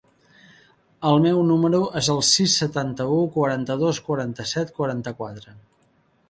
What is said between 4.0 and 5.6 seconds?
quaranta-set, quaranta-quatre.